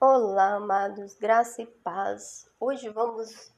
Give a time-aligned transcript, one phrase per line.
[0.00, 2.48] Olá, amados, graça e paz.
[2.60, 3.52] Hoje vamos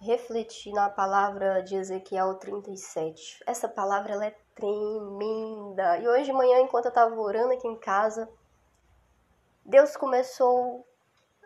[0.00, 3.42] refletir na palavra de Ezequiel 37.
[3.44, 5.98] Essa palavra ela é tremenda.
[5.98, 8.28] E hoje de manhã, enquanto eu estava orando aqui em casa,
[9.64, 10.86] Deus começou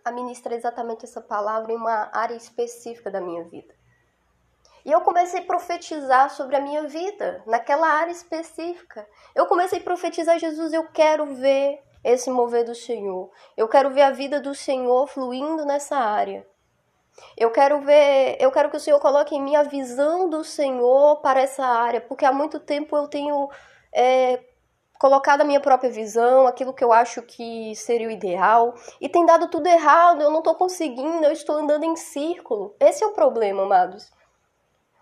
[0.05, 3.75] a ministrar exatamente essa palavra em uma área específica da minha vida.
[4.85, 9.09] E eu comecei a profetizar sobre a minha vida, naquela área específica.
[9.35, 13.31] Eu comecei a profetizar, Jesus, eu quero ver esse mover do Senhor.
[13.57, 16.47] Eu quero ver a vida do Senhor fluindo nessa área.
[17.37, 21.21] Eu quero ver, eu quero que o Senhor coloque em mim a visão do Senhor
[21.21, 23.51] para essa área, porque há muito tempo eu tenho
[23.95, 24.43] é,
[24.99, 29.27] colocado a minha própria visão, aquilo que eu acho que seria o ideal, e tem
[29.27, 32.75] dado tudo errado, eu não estou conseguindo, eu estou andando em círculo.
[32.81, 34.11] Esse é o problema, amados.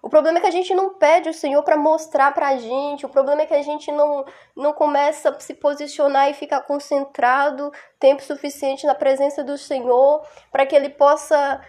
[0.03, 3.05] O problema é que a gente não pede o Senhor para mostrar para a gente.
[3.05, 4.25] O problema é que a gente não,
[4.57, 10.65] não começa a se posicionar e ficar concentrado tempo suficiente na presença do Senhor para
[10.65, 11.61] que Ele possa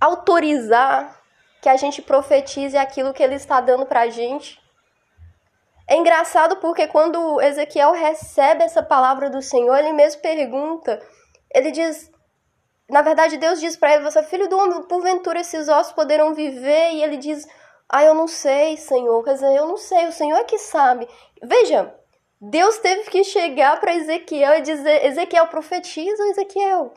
[0.00, 1.20] autorizar
[1.60, 4.58] que a gente profetize aquilo que Ele está dando para a gente.
[5.86, 11.00] É engraçado porque quando Ezequiel recebe essa palavra do Senhor, ele mesmo pergunta,
[11.50, 12.10] ele diz,
[12.88, 16.34] na verdade Deus diz para ele, você é filho do homem, porventura esses ossos poderão
[16.34, 16.92] viver?
[16.92, 17.46] E ele diz,
[17.88, 19.24] ah, eu não sei, Senhor.
[19.24, 21.08] Quer dizer, eu não sei, o Senhor é que sabe.
[21.42, 21.94] Veja,
[22.40, 26.92] Deus teve que chegar para Ezequiel e dizer: Ezequiel, profetiza, Ezequiel.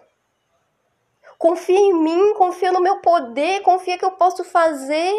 [1.38, 5.14] Confia em mim, confia no meu poder, confia que eu posso fazer.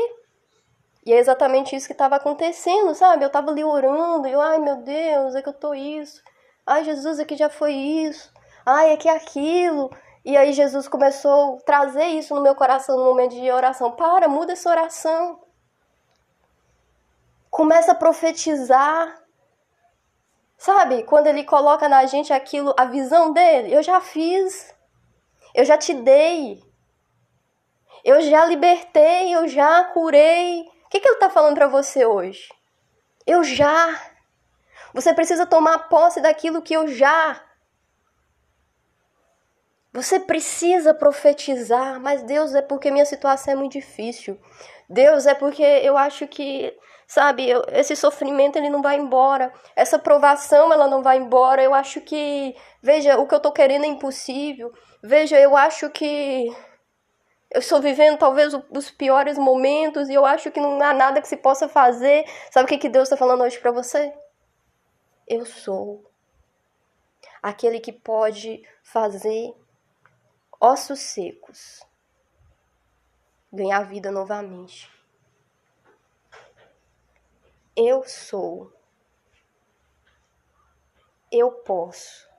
[1.05, 3.25] E é exatamente isso que estava acontecendo, sabe?
[3.25, 6.23] Eu estava ali orando, e eu, ai meu Deus, é que eu tô isso.
[6.65, 8.33] Ai, Jesus, é que já foi isso.
[8.65, 9.91] Ai, é que é aquilo.
[10.25, 13.91] E aí Jesus começou a trazer isso no meu coração no momento de oração.
[13.93, 15.41] Para, muda essa oração
[17.53, 19.21] começa a profetizar.
[20.57, 21.03] Sabe?
[21.03, 24.75] Quando ele coloca na gente aquilo, a visão dele, eu já fiz.
[25.55, 26.65] Eu já te dei.
[28.03, 30.63] Eu já libertei, eu já curei.
[30.87, 32.49] O que, que ele está falando para você hoje?
[33.27, 34.01] Eu já.
[34.95, 37.39] Você precisa tomar posse daquilo que eu já.
[39.93, 44.39] Você precisa profetizar, mas Deus é porque minha situação é muito difícil.
[44.89, 46.75] Deus é porque eu acho que
[47.13, 47.47] sabe?
[47.47, 51.63] Eu, esse sofrimento ele não vai embora, essa provação ela não vai embora.
[51.63, 54.73] Eu acho que, veja, o que eu tô querendo é impossível.
[55.03, 56.49] Veja, eu acho que
[57.51, 61.29] eu estou vivendo talvez os piores momentos e eu acho que não há nada que
[61.29, 62.25] se possa fazer.
[62.51, 64.11] Sabe o que, que Deus está falando hoje para você?
[65.29, 66.03] Eu sou
[67.43, 69.55] aquele que pode fazer
[70.65, 71.85] ossos secos
[73.53, 74.89] ganhar vida novamente.
[77.75, 78.73] Eu sou.
[81.33, 82.31] Eu posso.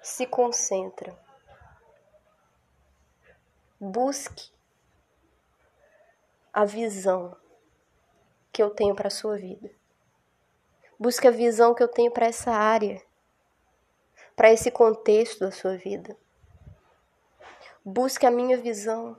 [0.00, 1.14] Se concentra.
[3.78, 4.50] Busque
[6.54, 7.36] a visão
[8.50, 9.70] que eu tenho para a sua vida.
[10.98, 13.04] Busque a visão que eu tenho para essa área,
[14.34, 16.16] para esse contexto da sua vida.
[17.88, 19.16] Busque a minha visão.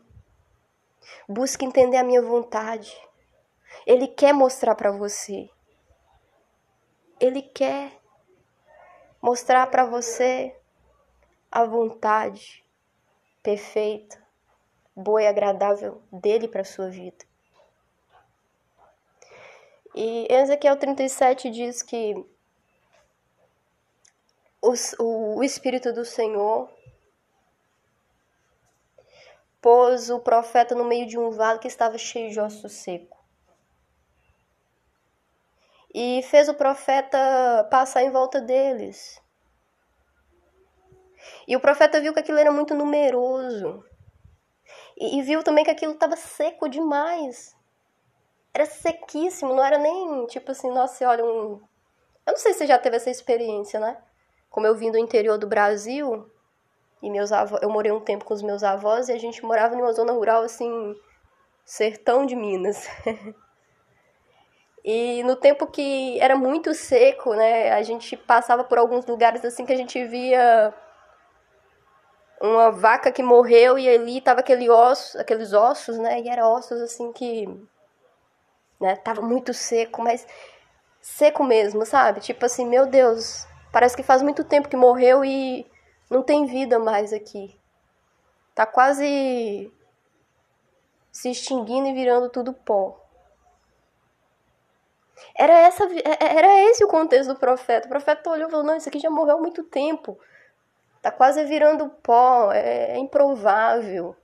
[1.25, 2.93] Busque entender a minha vontade.
[3.85, 5.49] Ele quer mostrar para você.
[7.17, 7.97] Ele quer
[9.21, 10.53] mostrar para você
[11.49, 12.61] a vontade
[13.41, 14.21] perfeita,
[14.93, 17.25] boa e agradável dele para sua vida.
[19.95, 22.13] E Ezequiel 37 diz que
[24.61, 24.73] o,
[25.37, 26.76] o Espírito do Senhor
[29.67, 33.17] pôs o profeta no meio de um vale que estava cheio de ossos secos
[35.93, 39.21] e fez o profeta passar em volta deles.
[41.45, 43.83] E o profeta viu que aquilo era muito numeroso.
[44.95, 47.53] E, e viu também que aquilo estava seco demais.
[48.53, 51.59] Era sequíssimo, não era nem tipo assim, nossa, olha um.
[52.25, 54.01] Eu não sei se você já teve essa experiência, né?
[54.49, 56.31] Como eu vim do interior do Brasil,
[57.01, 59.75] e meus avós, eu morei um tempo com os meus avós e a gente morava
[59.75, 60.95] numa zona rural assim,
[61.65, 62.87] sertão de Minas.
[64.89, 69.65] E no tempo que era muito seco, né, a gente passava por alguns lugares assim
[69.65, 70.73] que a gente via
[72.39, 76.79] uma vaca que morreu e ali tava aquele osso, aqueles ossos, né, e era ossos
[76.79, 77.49] assim que
[78.79, 80.25] né, tava muito seco, mas
[81.01, 82.21] seco mesmo, sabe?
[82.21, 85.69] Tipo assim, meu Deus, parece que faz muito tempo que morreu e
[86.09, 87.59] não tem vida mais aqui.
[88.55, 89.71] Tá quase
[91.11, 93.03] se extinguindo e virando tudo pó.
[95.35, 97.87] Era, essa, é, é, era esse o contexto do profeta.
[97.87, 100.17] O profeta olhou e falou: Não, isso aqui já morreu há muito tempo.
[101.01, 102.51] Tá quase virando pó.
[102.51, 104.15] É, é improvável.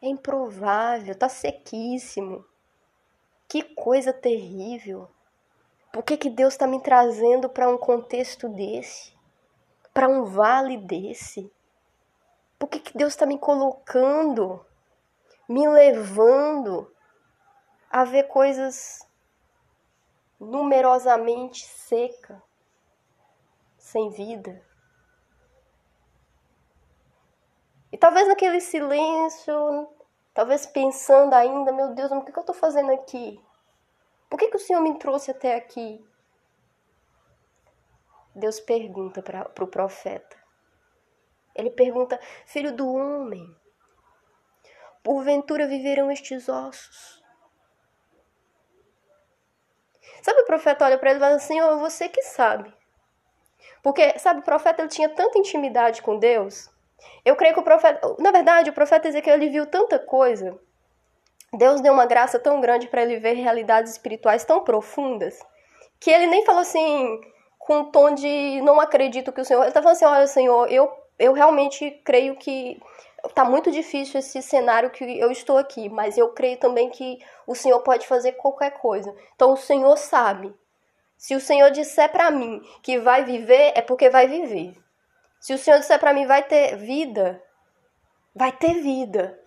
[0.00, 1.14] É improvável.
[1.14, 2.44] Tá sequíssimo.
[3.46, 5.08] Que coisa terrível.
[5.92, 9.17] Por que, que Deus está me trazendo para um contexto desse?
[9.98, 11.52] Para um vale desse?
[12.56, 14.64] Por que, que Deus está me colocando,
[15.48, 16.94] me levando
[17.90, 19.04] a ver coisas
[20.38, 22.40] numerosamente seca,
[23.76, 24.64] sem vida?
[27.90, 29.88] E talvez naquele silêncio,
[30.32, 33.44] talvez pensando ainda, meu Deus, o que, que eu estou fazendo aqui?
[34.30, 36.08] Por que, que o Senhor me trouxe até aqui?
[38.38, 40.36] Deus pergunta para o pro profeta.
[41.54, 43.54] Ele pergunta: Filho do homem,
[45.02, 47.22] porventura viverão estes ossos?
[50.22, 52.72] Sabe, o profeta olha para ele e fala assim: Senhor, você que sabe.
[53.82, 56.68] Porque, sabe, o profeta ele tinha tanta intimidade com Deus.
[57.24, 58.16] Eu creio que o profeta.
[58.18, 60.58] Na verdade, o profeta Ezequiel ele viu tanta coisa
[61.52, 65.38] Deus deu uma graça tão grande para ele ver realidades espirituais tão profundas
[65.98, 67.20] que ele nem falou assim
[67.68, 69.62] com um tom de não acredito que o Senhor.
[69.62, 72.80] Ele tá falando assim: olha, Senhor, eu, eu realmente creio que
[73.34, 77.54] tá muito difícil esse cenário que eu estou aqui, mas eu creio também que o
[77.54, 79.14] Senhor pode fazer qualquer coisa.
[79.34, 80.54] Então o Senhor sabe.
[81.18, 84.74] Se o Senhor disser para mim que vai viver, é porque vai viver.
[85.38, 87.42] Se o Senhor disser para mim vai ter vida,
[88.34, 89.38] vai ter vida.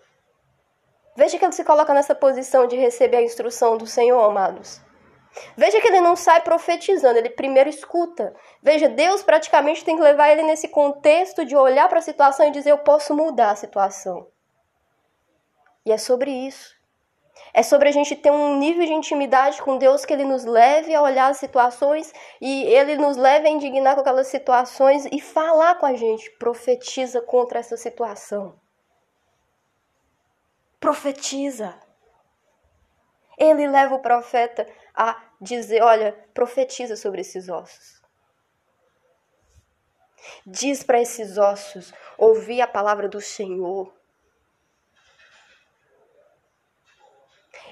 [1.16, 4.80] Veja que ele se coloca nessa posição de receber a instrução do Senhor, amados.
[5.56, 8.34] Veja que ele não sai profetizando, ele primeiro escuta.
[8.62, 12.50] Veja, Deus praticamente tem que levar ele nesse contexto de olhar para a situação e
[12.50, 14.26] dizer: Eu posso mudar a situação.
[15.84, 16.80] E é sobre isso.
[17.54, 20.94] É sobre a gente ter um nível de intimidade com Deus que ele nos leve
[20.94, 25.74] a olhar as situações e ele nos leve a indignar com aquelas situações e falar
[25.74, 28.54] com a gente, profetiza contra essa situação
[30.82, 31.78] profetiza.
[33.38, 38.00] Ele leva o profeta a dizer: Olha, profetiza sobre esses ossos.
[40.46, 43.92] Diz para esses ossos ouvir a palavra do Senhor.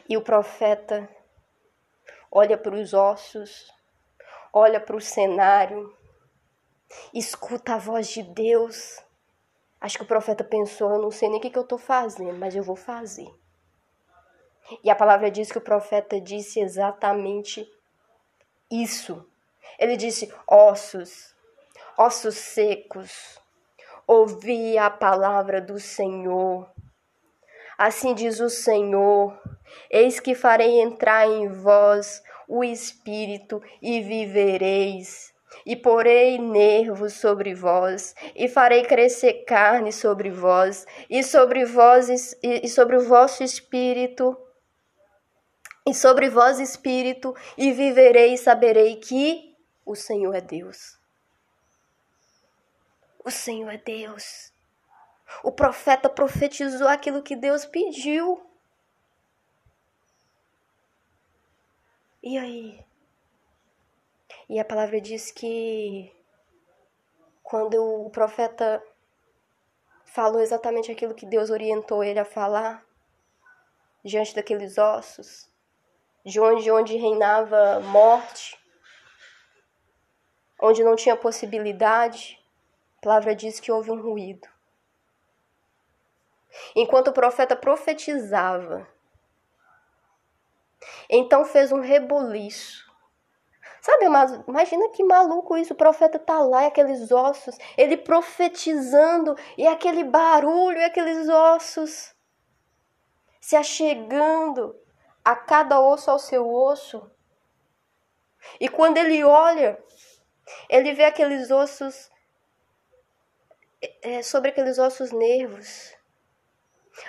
[0.09, 1.09] E o profeta
[2.31, 3.73] olha para os ossos,
[4.53, 5.97] olha para o cenário,
[7.15, 9.01] escuta a voz de Deus
[9.81, 12.39] Acho que o profeta pensou: eu não sei nem o que, que eu estou fazendo,
[12.39, 13.29] mas eu vou fazer.
[14.83, 17.69] E a palavra diz que o profeta disse exatamente
[18.71, 19.27] isso.
[19.79, 21.35] Ele disse: ossos,
[21.97, 23.39] ossos secos,
[24.07, 26.71] ouvi a palavra do Senhor.
[27.77, 29.39] Assim diz o Senhor:
[29.91, 35.31] Eis que farei entrar em vós o espírito e vivereis
[35.67, 42.69] e porei nervos sobre vós, e farei crescer carne sobre vós, e sobre vós e
[42.69, 44.37] sobre o vosso espírito,
[45.87, 50.99] e sobre vós espírito, e viverei e saberei que o Senhor é Deus.
[53.25, 54.53] O Senhor é Deus.
[55.43, 58.41] O profeta profetizou aquilo que Deus pediu.
[62.23, 62.85] E aí?
[64.49, 66.13] E a palavra diz que
[67.43, 68.83] quando o profeta
[70.05, 72.85] falou exatamente aquilo que Deus orientou ele a falar,
[74.05, 75.50] diante daqueles ossos,
[76.25, 78.59] de onde, onde reinava morte,
[80.61, 82.39] onde não tinha possibilidade,
[82.99, 84.49] a palavra diz que houve um ruído.
[86.75, 88.87] Enquanto o profeta profetizava,
[91.09, 92.91] então fez um reboliço
[93.81, 94.05] Sabe,
[94.47, 100.05] imagina que maluco isso, o profeta tá lá, e aqueles ossos, ele profetizando, e aquele
[100.05, 102.15] barulho, e aqueles ossos
[103.41, 104.77] se achegando
[105.25, 107.11] a cada osso ao seu osso.
[108.59, 109.79] E quando ele olha,
[110.69, 112.11] ele vê aqueles ossos,
[114.03, 115.95] é, sobre aqueles ossos nervos.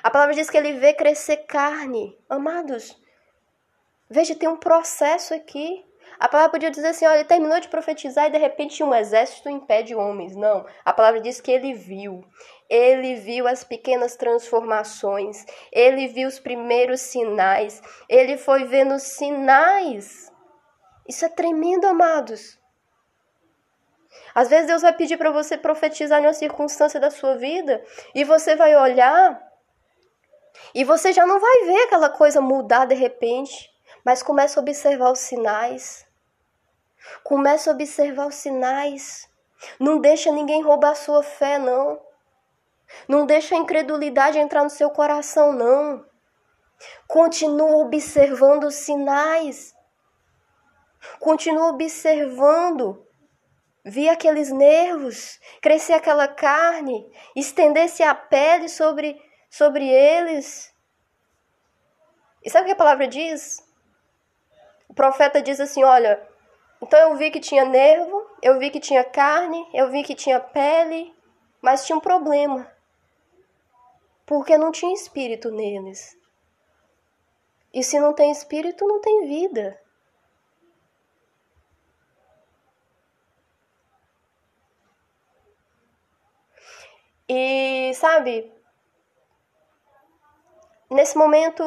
[0.04, 2.18] A palavra diz que ele vê crescer carne.
[2.30, 2.98] Amados,
[4.10, 5.86] veja, tem um processo aqui.
[6.20, 9.50] A palavra podia dizer assim: olha, ele terminou de profetizar e de repente um exército
[9.50, 10.36] impede homens.
[10.36, 10.66] Não.
[10.86, 12.24] A palavra diz que ele viu.
[12.72, 15.46] Ele viu as pequenas transformações.
[15.74, 17.82] Ele viu os primeiros sinais.
[18.08, 20.32] Ele foi vendo sinais.
[21.06, 22.58] Isso é tremendo, amados.
[24.34, 27.84] Às vezes Deus vai pedir para você profetizar em uma circunstância da sua vida
[28.16, 29.42] e você vai olhar
[30.74, 33.70] e você já não vai ver aquela coisa mudar de repente.
[34.06, 36.08] Mas começa a observar os sinais.
[37.22, 39.30] Começa a observar os sinais.
[39.78, 42.00] Não deixa ninguém roubar a sua fé, não.
[43.08, 46.06] Não deixa a incredulidade entrar no seu coração, não.
[47.08, 49.74] Continua observando os sinais.
[51.20, 53.06] Continua observando.
[53.84, 59.20] Vi aqueles nervos, crescer aquela carne, estender-se a pele sobre,
[59.50, 60.72] sobre eles.
[62.44, 63.58] E sabe o que a palavra diz?
[64.88, 66.22] O profeta diz assim: Olha,
[66.82, 70.40] então eu vi que tinha nervo, eu vi que tinha carne, eu vi que tinha
[70.40, 71.16] pele,
[71.62, 72.72] mas tinha um problema.
[74.32, 76.18] Porque não tinha espírito neles.
[77.74, 79.78] E se não tem espírito, não tem vida.
[87.28, 88.54] E sabe,
[90.90, 91.62] nesse momento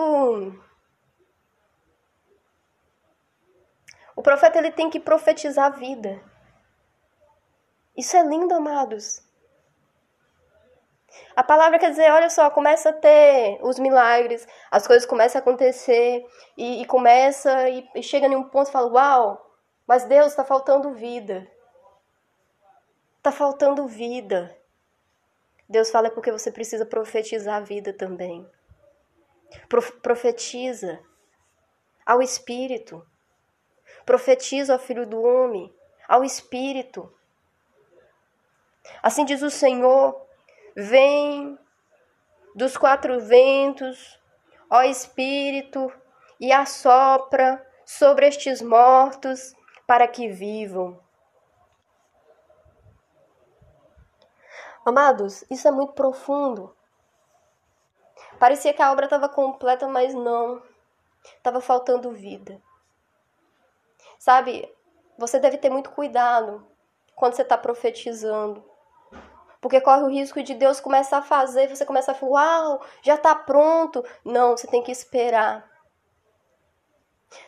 [4.16, 6.18] o profeta ele tem que profetizar a vida.
[7.94, 9.23] Isso é lindo, amados.
[11.36, 15.42] A palavra quer dizer, olha só, começa a ter os milagres, as coisas começam a
[15.42, 16.24] acontecer
[16.56, 19.54] e, e começa e, e chega em um ponto e fala, uau,
[19.86, 21.46] mas Deus está faltando vida.
[23.18, 24.56] Está faltando vida.
[25.68, 28.48] Deus fala é porque você precisa profetizar a vida também.
[30.02, 31.00] profetiza
[32.04, 33.04] ao Espírito.
[34.04, 35.74] Profetiza ao Filho do Homem,
[36.06, 37.10] ao Espírito.
[39.02, 40.23] Assim diz o Senhor:
[40.76, 41.58] Vem
[42.54, 44.20] dos quatro ventos,
[44.70, 45.92] ó Espírito,
[46.40, 49.54] e assopra sobre estes mortos
[49.86, 51.00] para que vivam.
[54.84, 56.76] Amados, isso é muito profundo.
[58.38, 60.62] Parecia que a obra estava completa, mas não.
[61.24, 62.60] Estava faltando vida.
[64.18, 64.70] Sabe,
[65.16, 66.66] você deve ter muito cuidado
[67.14, 68.73] quando você está profetizando.
[69.64, 73.14] Porque corre o risco de Deus começar a fazer, você começa a falar, uau, já
[73.14, 74.04] está pronto.
[74.22, 75.66] Não, você tem que esperar.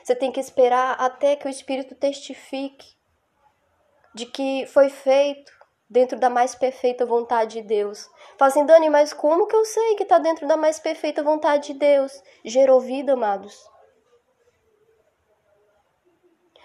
[0.02, 2.96] Você tem que esperar até que o Espírito testifique
[4.14, 5.52] de que foi feito
[5.90, 8.08] dentro da mais perfeita vontade de Deus.
[8.38, 11.74] Fala assim, Dani, mas como que eu sei que está dentro da mais perfeita vontade
[11.74, 12.22] de Deus?
[12.42, 13.62] Gerou vida, amados.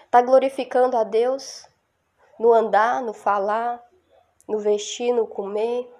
[0.06, 1.68] Está glorificando a Deus
[2.38, 3.86] no andar, no falar,
[4.52, 5.90] no vestir, no comer?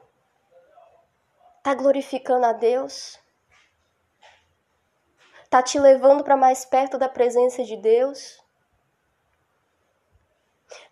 [1.62, 3.18] Tá glorificando a Deus?
[5.48, 8.42] Tá te levando para mais perto da presença de Deus?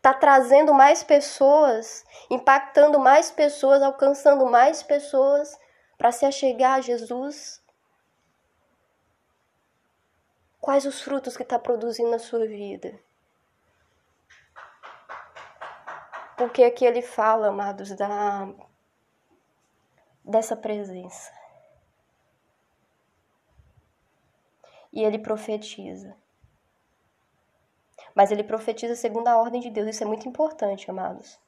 [0.01, 5.59] Tá trazendo mais pessoas, impactando mais pessoas, alcançando mais pessoas
[5.99, 7.63] para se achegar a Jesus?
[10.61, 12.99] Quais os frutos que está produzindo na sua vida?
[16.41, 18.49] Porque aqui ele fala, amados, da
[20.25, 21.31] dessa presença.
[24.91, 26.17] E ele profetiza.
[28.15, 29.89] Mas ele profetiza segundo a ordem de Deus.
[29.89, 31.39] Isso é muito importante, amados.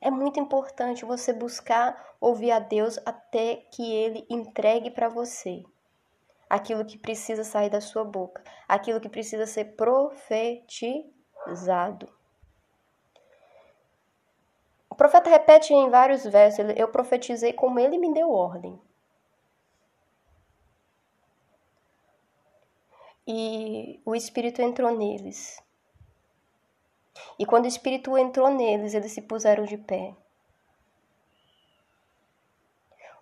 [0.00, 5.62] É muito importante você buscar ouvir a Deus até que ele entregue para você
[6.48, 12.16] aquilo que precisa sair da sua boca, aquilo que precisa ser profetizado
[14.98, 18.78] profeta repete em vários versos: Eu profetizei como ele me deu ordem.
[23.26, 25.62] E o Espírito entrou neles.
[27.38, 30.14] E quando o Espírito entrou neles, eles se puseram de pé.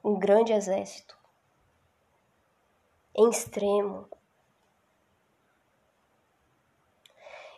[0.02, 1.18] Um grande exército,
[3.14, 4.08] em extremo.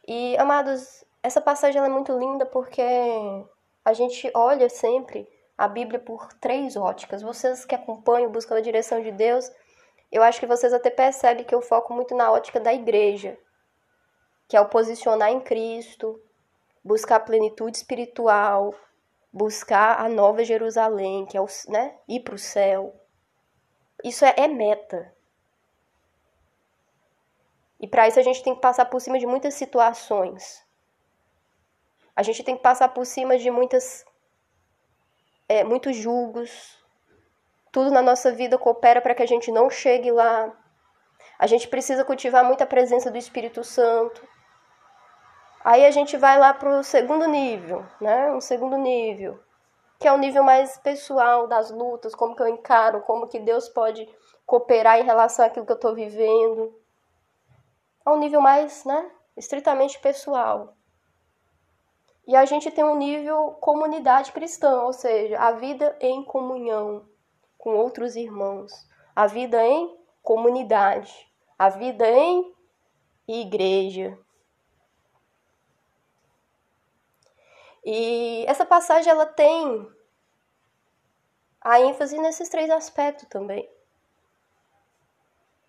[0.06, 2.82] E, amados, essa passagem é muito linda porque
[3.88, 5.26] a gente olha sempre
[5.56, 7.22] a Bíblia por três óticas.
[7.22, 9.50] Vocês que acompanham, buscam a direção de Deus,
[10.12, 13.38] eu acho que vocês até percebem que eu foco muito na ótica da igreja,
[14.46, 16.22] que é o posicionar em Cristo,
[16.84, 18.74] buscar a plenitude espiritual,
[19.32, 22.94] buscar a nova Jerusalém, que é o, né, ir para o céu.
[24.04, 25.14] Isso é, é meta.
[27.80, 30.67] E para isso a gente tem que passar por cima de muitas situações.
[32.18, 34.04] A gente tem que passar por cima de muitas,
[35.48, 36.76] é, muitos julgos.
[37.70, 40.52] Tudo na nossa vida coopera para que a gente não chegue lá.
[41.38, 44.20] A gente precisa cultivar muita presença do Espírito Santo.
[45.64, 48.32] Aí a gente vai lá para o segundo nível, né?
[48.32, 49.38] Um segundo nível,
[50.00, 53.68] que é o nível mais pessoal das lutas, como que eu encaro, como que Deus
[53.68, 54.08] pode
[54.44, 56.74] cooperar em relação àquilo que eu estou vivendo.
[58.04, 60.74] a um nível mais, né, estritamente pessoal.
[62.28, 67.08] E a gente tem um nível comunidade cristã, ou seja, a vida em comunhão
[67.56, 68.70] com outros irmãos,
[69.16, 71.26] a vida em comunidade,
[71.58, 72.54] a vida em
[73.26, 74.18] igreja.
[77.82, 79.90] E essa passagem ela tem
[81.62, 83.66] a ênfase nesses três aspectos também.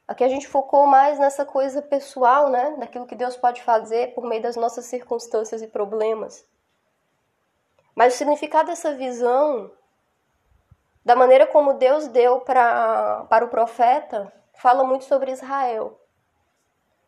[0.05, 2.75] Aqui a gente focou mais nessa coisa pessoal, né?
[2.77, 6.49] Daquilo que Deus pode fazer por meio das nossas circunstâncias e problemas.
[7.96, 9.72] Mas o significado dessa visão,
[11.03, 16.00] da maneira como Deus deu pra, para o profeta, fala muito sobre Israel.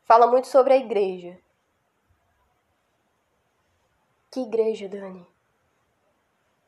[0.04, 1.40] Fala muito sobre a igreja.
[4.30, 5.26] Que igreja, Dani?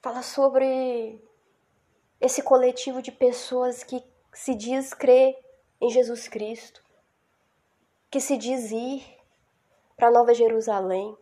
[0.01, 1.22] Fala sobre
[2.20, 4.03] esse coletivo de pessoas que
[4.34, 5.38] se diz crer
[5.79, 6.82] em Jesus Cristo,
[8.10, 9.05] que se diz ir
[9.98, 11.17] para Nova Jerusalém,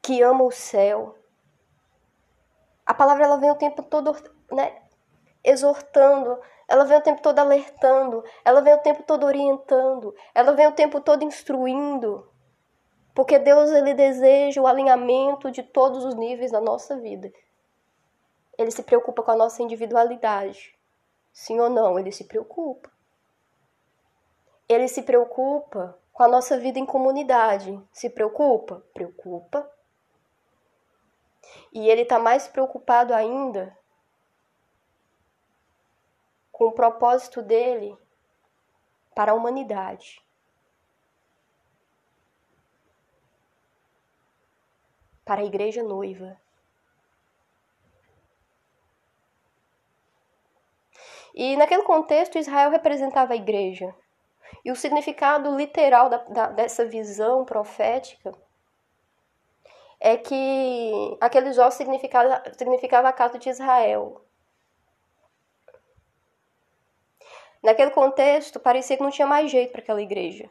[0.00, 1.17] que ama o céu,
[2.88, 4.16] a palavra ela vem o tempo todo,
[4.50, 4.80] né,
[5.44, 10.66] exortando, ela vem o tempo todo alertando, ela vem o tempo todo orientando, ela vem
[10.66, 12.26] o tempo todo instruindo.
[13.14, 17.30] Porque Deus ele deseja o alinhamento de todos os níveis da nossa vida.
[18.56, 20.74] Ele se preocupa com a nossa individualidade.
[21.30, 21.98] Sim ou não?
[21.98, 22.90] Ele se preocupa.
[24.66, 27.78] Ele se preocupa com a nossa vida em comunidade.
[27.92, 28.82] Se preocupa?
[28.94, 29.70] Preocupa.
[31.72, 33.76] E ele está mais preocupado ainda
[36.50, 37.96] com o propósito dele
[39.14, 40.24] para a humanidade.
[45.24, 46.40] Para a igreja noiva.
[51.34, 53.94] E naquele contexto, Israel representava a igreja.
[54.64, 58.32] E o significado literal da, da, dessa visão profética
[60.00, 64.24] é que aqueles ossos significava, significava a casa de Israel.
[67.62, 70.48] Naquele contexto, parecia que não tinha mais jeito para aquela igreja.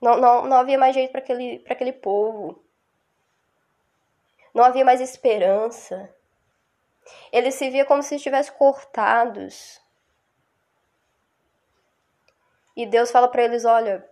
[0.00, 2.62] Não, não, não havia mais jeito para aquele, aquele povo.
[4.54, 6.14] Não havia mais esperança.
[7.32, 9.82] Eles se via como se estivessem cortados.
[12.76, 14.08] E Deus fala para eles: olha,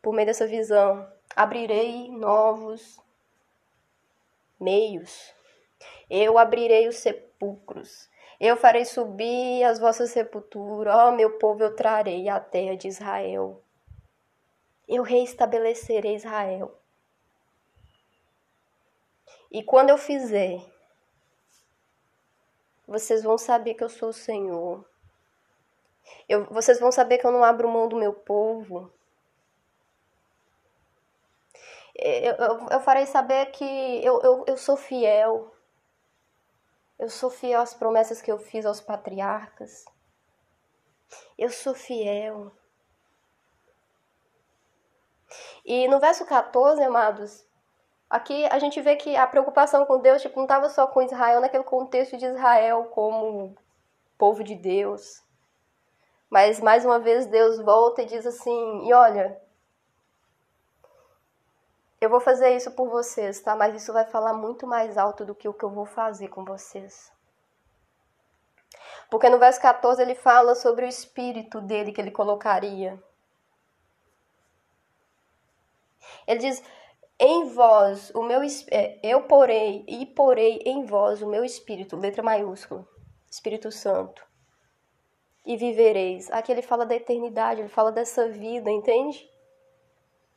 [0.00, 1.06] por meio dessa visão,
[1.36, 3.03] abrirei novos
[4.60, 5.34] meios.
[6.08, 8.08] Eu abrirei os sepulcros.
[8.40, 10.94] Eu farei subir as vossas sepulturas.
[10.94, 13.62] Ó, oh, meu povo, eu trarei a terra de Israel.
[14.86, 16.78] Eu reestabelecerei Israel.
[19.50, 20.60] E quando eu fizer,
[22.86, 24.84] vocês vão saber que eu sou o Senhor.
[26.28, 28.92] Eu, vocês vão saber que eu não abro mão do meu povo.
[31.94, 33.64] Eu, eu, eu farei saber que
[34.04, 35.54] eu, eu, eu sou fiel.
[36.98, 39.84] Eu sou fiel às promessas que eu fiz aos patriarcas.
[41.38, 42.52] Eu sou fiel.
[45.64, 47.46] E no verso 14, amados,
[48.08, 51.40] aqui a gente vê que a preocupação com Deus tipo, não estava só com Israel,
[51.40, 53.56] naquele contexto de Israel como
[54.18, 55.22] povo de Deus.
[56.30, 59.40] Mas mais uma vez Deus volta e diz assim: e olha,
[62.04, 63.56] eu vou fazer isso por vocês, tá?
[63.56, 66.44] Mas isso vai falar muito mais alto do que o que eu vou fazer com
[66.44, 67.12] vocês.
[69.10, 73.02] Porque no verso 14 ele fala sobre o espírito dele que ele colocaria.
[76.26, 76.62] Ele diz:
[77.18, 78.40] Em vós, o meu
[78.70, 82.86] é, eu porei e porei em vós o meu espírito, letra maiúscula,
[83.30, 84.26] Espírito Santo,
[85.44, 86.30] e vivereis.
[86.30, 89.28] Aqui ele fala da eternidade, ele fala dessa vida, entende?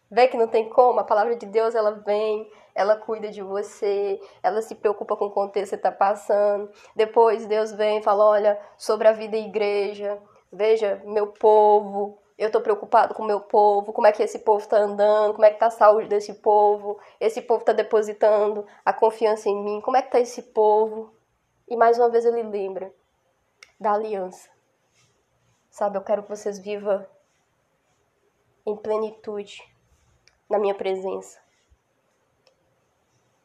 [0.09, 4.21] Vê que não tem como, a palavra de Deus ela vem, ela cuida de você,
[4.41, 6.71] ela se preocupa com o contexto que você está passando.
[6.95, 10.17] Depois Deus vem e fala: olha, sobre a vida e igreja,
[10.51, 14.59] veja, meu povo, eu estou preocupado com o meu povo, como é que esse povo
[14.59, 18.93] está andando, como é que está a saúde desse povo, esse povo está depositando a
[18.93, 21.13] confiança em mim, como é que está esse povo.
[21.67, 22.93] E mais uma vez ele lembra
[23.77, 24.49] da aliança.
[25.69, 27.05] Sabe, eu quero que vocês vivam
[28.65, 29.76] em plenitude
[30.49, 31.39] na minha presença.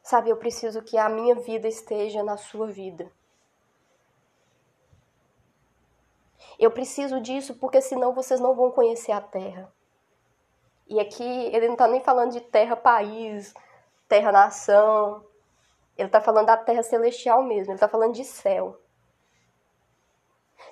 [0.01, 3.11] Sabe, eu preciso que a minha vida esteja na sua vida.
[6.59, 9.73] Eu preciso disso porque senão vocês não vão conhecer a terra.
[10.87, 13.53] E aqui ele não está nem falando de terra-país,
[14.07, 15.25] terra-nação.
[15.97, 18.79] Ele está falando da terra celestial mesmo, ele está falando de céu.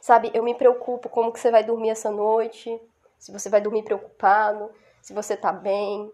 [0.02, 2.82] Sabe, eu me preocupo como que você vai dormir essa noite,
[3.18, 6.12] se você vai dormir preocupado, se você está bem.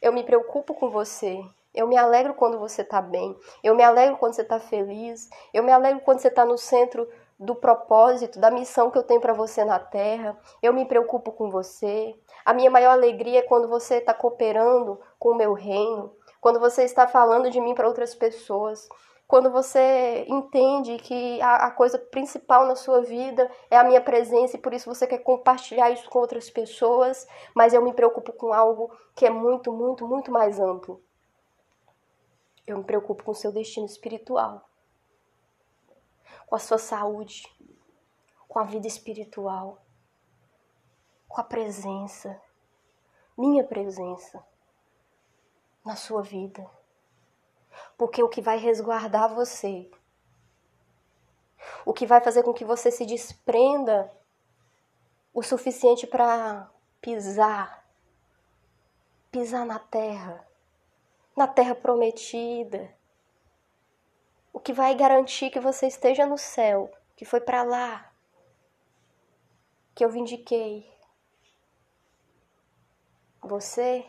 [0.00, 1.44] Eu me preocupo com você.
[1.74, 3.36] Eu me alegro quando você está bem.
[3.62, 5.28] Eu me alegro quando você está feliz.
[5.52, 7.06] Eu me alegro quando você está no centro
[7.38, 10.36] do propósito, da missão que eu tenho para você na Terra.
[10.62, 12.14] Eu me preocupo com você.
[12.44, 16.82] A minha maior alegria é quando você está cooperando com o meu reino, quando você
[16.84, 18.88] está falando de mim para outras pessoas,
[19.30, 24.56] quando você entende que a, a, coisa principal na sua vida é a minha presença
[24.56, 28.52] e por isso você quer compartilhar isso com outras pessoas, mas eu me preocupo com
[28.52, 31.02] algo que é muito, muito, muito mais amplo.
[32.66, 34.68] Eu me preocupo com o seu destino espiritual
[36.50, 37.44] com a sua saúde,
[38.48, 39.80] com a vida espiritual,
[41.28, 42.42] com a presença,
[43.38, 44.44] minha presença
[45.84, 46.68] na sua vida.
[47.96, 49.90] Porque o que vai resguardar você,
[51.84, 54.10] o que vai fazer com que você se desprenda
[55.32, 57.86] o suficiente para pisar,
[59.30, 60.46] pisar na terra,
[61.36, 62.94] na terra prometida,
[64.52, 68.12] o que vai garantir que você esteja no céu, que foi para lá,
[69.94, 70.90] que eu vindiquei.
[73.42, 74.04] Você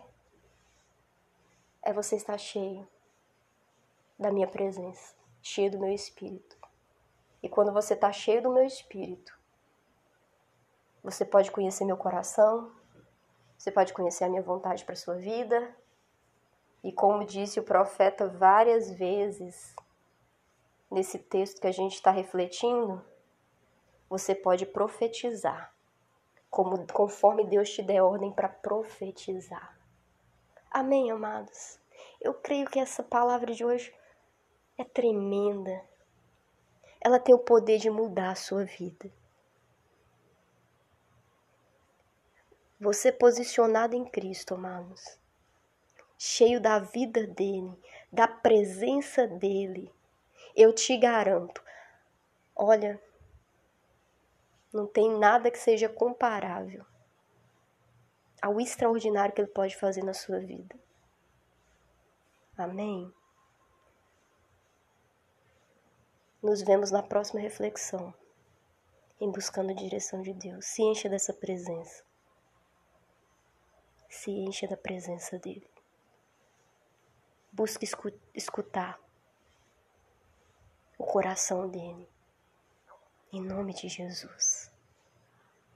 [1.81, 2.87] é você estar cheio
[4.21, 6.55] da minha presença, cheio do meu espírito.
[7.41, 9.35] E quando você está cheio do meu espírito,
[11.03, 12.71] você pode conhecer meu coração,
[13.57, 15.75] você pode conhecer a minha vontade para sua vida.
[16.83, 19.75] E como disse o profeta várias vezes,
[20.89, 23.03] nesse texto que a gente está refletindo,
[24.07, 25.73] você pode profetizar,
[26.49, 29.75] como, conforme Deus te der ordem para profetizar.
[30.69, 31.79] Amém, amados?
[32.19, 33.91] Eu creio que essa palavra de hoje
[34.77, 35.83] é tremenda.
[36.99, 39.11] Ela tem o poder de mudar a sua vida.
[42.79, 45.19] Você posicionado em Cristo, amados,
[46.17, 47.77] cheio da vida dele,
[48.11, 49.93] da presença dele,
[50.55, 51.63] eu te garanto.
[52.55, 52.99] Olha,
[54.73, 56.85] não tem nada que seja comparável
[58.41, 60.75] ao extraordinário que ele pode fazer na sua vida.
[62.57, 63.13] Amém?
[66.41, 68.11] Nos vemos na próxima reflexão,
[69.19, 70.65] em buscando a direção de Deus.
[70.65, 72.03] Se encha dessa presença.
[74.09, 75.69] Se encha da presença dele.
[77.51, 77.87] Busque
[78.33, 78.99] escutar
[80.97, 82.09] o coração dele.
[83.31, 84.70] Em nome de Jesus.